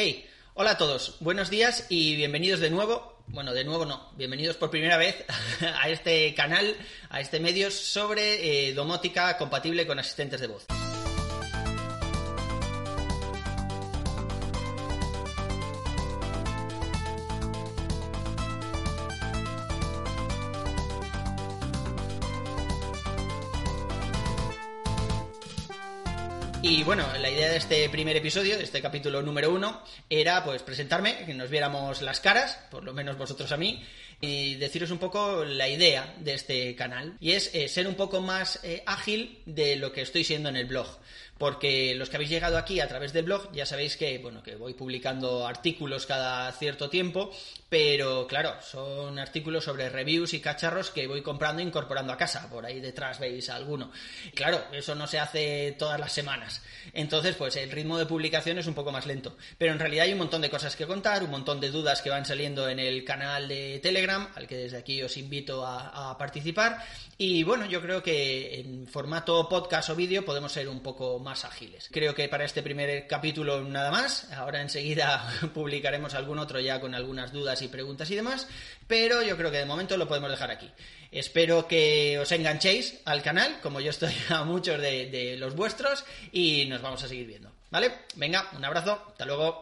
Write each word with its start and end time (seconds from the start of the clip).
Hey, 0.00 0.24
hola 0.54 0.70
a 0.70 0.78
todos, 0.78 1.16
buenos 1.18 1.50
días 1.50 1.86
y 1.88 2.14
bienvenidos 2.14 2.60
de 2.60 2.70
nuevo. 2.70 3.16
Bueno, 3.26 3.52
de 3.52 3.64
nuevo 3.64 3.84
no, 3.84 4.12
bienvenidos 4.16 4.56
por 4.56 4.70
primera 4.70 4.96
vez 4.96 5.24
a 5.82 5.88
este 5.88 6.32
canal, 6.34 6.76
a 7.10 7.20
este 7.20 7.40
medio 7.40 7.68
sobre 7.72 8.68
eh, 8.68 8.74
domótica 8.74 9.36
compatible 9.36 9.88
con 9.88 9.98
asistentes 9.98 10.40
de 10.40 10.46
voz. 10.46 10.66
Y 26.60 26.82
bueno, 26.82 27.06
la 27.20 27.30
idea 27.30 27.50
de 27.50 27.56
este 27.56 27.88
primer 27.88 28.16
episodio, 28.16 28.58
de 28.58 28.64
este 28.64 28.82
capítulo 28.82 29.22
número 29.22 29.52
uno, 29.52 29.80
era 30.10 30.44
pues 30.44 30.62
presentarme, 30.62 31.24
que 31.24 31.32
nos 31.32 31.50
viéramos 31.50 32.02
las 32.02 32.18
caras, 32.18 32.58
por 32.68 32.82
lo 32.82 32.92
menos 32.92 33.16
vosotros 33.16 33.52
a 33.52 33.56
mí, 33.56 33.80
y 34.20 34.56
deciros 34.56 34.90
un 34.90 34.98
poco 34.98 35.44
la 35.44 35.68
idea 35.68 36.14
de 36.18 36.34
este 36.34 36.74
canal. 36.74 37.14
Y 37.20 37.32
es 37.32 37.54
eh, 37.54 37.68
ser 37.68 37.86
un 37.86 37.94
poco 37.94 38.20
más 38.20 38.58
eh, 38.64 38.82
ágil 38.86 39.38
de 39.46 39.76
lo 39.76 39.92
que 39.92 40.02
estoy 40.02 40.24
siendo 40.24 40.48
en 40.48 40.56
el 40.56 40.66
blog 40.66 40.88
porque 41.38 41.94
los 41.94 42.10
que 42.10 42.16
habéis 42.16 42.30
llegado 42.30 42.58
aquí 42.58 42.80
a 42.80 42.88
través 42.88 43.12
del 43.12 43.24
blog 43.24 43.50
ya 43.52 43.64
sabéis 43.64 43.96
que, 43.96 44.18
bueno, 44.18 44.42
que 44.42 44.56
voy 44.56 44.74
publicando 44.74 45.46
artículos 45.46 46.04
cada 46.04 46.50
cierto 46.52 46.90
tiempo, 46.90 47.30
pero 47.68 48.26
claro, 48.26 48.56
son 48.60 49.18
artículos 49.18 49.64
sobre 49.64 49.88
reviews 49.88 50.34
y 50.34 50.40
cacharros 50.40 50.90
que 50.90 51.06
voy 51.06 51.22
comprando 51.22 51.62
e 51.62 51.64
incorporando 51.64 52.12
a 52.12 52.16
casa, 52.16 52.50
por 52.50 52.66
ahí 52.66 52.80
detrás 52.80 53.20
veis 53.20 53.48
alguno. 53.48 53.90
claro, 54.34 54.64
eso 54.72 54.94
no 54.94 55.06
se 55.06 55.20
hace 55.20 55.76
todas 55.78 56.00
las 56.00 56.12
semanas, 56.12 56.47
entonces 56.92 57.36
pues 57.36 57.56
el 57.56 57.70
ritmo 57.70 57.98
de 57.98 58.06
publicación 58.06 58.58
es 58.58 58.66
un 58.66 58.74
poco 58.74 58.92
más 58.92 59.06
lento, 59.06 59.36
pero 59.56 59.72
en 59.72 59.78
realidad 59.78 60.04
hay 60.04 60.12
un 60.12 60.18
montón 60.18 60.42
de 60.42 60.50
cosas 60.50 60.76
que 60.76 60.86
contar, 60.86 61.22
un 61.22 61.30
montón 61.30 61.60
de 61.60 61.70
dudas 61.70 62.02
que 62.02 62.10
van 62.10 62.24
saliendo 62.24 62.68
en 62.68 62.78
el 62.78 63.04
canal 63.04 63.48
de 63.48 63.80
Telegram, 63.82 64.28
al 64.34 64.46
que 64.46 64.56
desde 64.56 64.78
aquí 64.78 65.02
os 65.02 65.16
invito 65.16 65.64
a, 65.66 66.16
participar, 66.18 66.82
y 67.16 67.42
bueno, 67.42 67.66
yo 67.66 67.80
creo 67.80 68.02
que 68.02 68.60
en 68.60 68.86
formato 68.86 69.48
podcast 69.48 69.90
o 69.90 69.96
vídeo 69.96 70.24
podemos 70.24 70.52
ser 70.52 70.68
un 70.68 70.80
poco 70.80 71.18
más 71.18 71.44
ágiles. 71.44 71.88
Creo 71.92 72.14
que 72.14 72.28
para 72.28 72.44
este 72.44 72.62
primer 72.62 73.06
capítulo 73.06 73.62
nada 73.62 73.90
más. 73.90 74.30
Ahora 74.32 74.60
enseguida 74.60 75.28
publicaremos 75.54 76.14
algún 76.14 76.38
otro 76.38 76.60
ya 76.60 76.80
con 76.80 76.94
algunas 76.94 77.32
dudas 77.32 77.60
y 77.62 77.68
preguntas 77.68 78.10
y 78.10 78.16
demás. 78.16 78.46
Pero 78.86 79.22
yo 79.22 79.36
creo 79.36 79.50
que 79.50 79.58
de 79.58 79.66
momento 79.66 79.96
lo 79.96 80.08
podemos 80.08 80.30
dejar 80.30 80.50
aquí. 80.50 80.70
Espero 81.10 81.66
que 81.66 82.18
os 82.18 82.30
enganchéis 82.32 83.00
al 83.04 83.22
canal, 83.22 83.60
como 83.62 83.80
yo 83.80 83.90
estoy 83.90 84.12
a 84.28 84.44
muchos 84.44 84.80
de 84.80 85.36
los 85.38 85.54
vuestros, 85.54 86.04
y 86.38 86.66
nos 86.66 86.80
vamos 86.80 87.02
a 87.02 87.08
seguir 87.08 87.26
viendo. 87.26 87.50
¿Vale? 87.70 87.92
Venga, 88.14 88.48
un 88.56 88.64
abrazo. 88.64 89.02
Hasta 89.08 89.24
luego. 89.24 89.56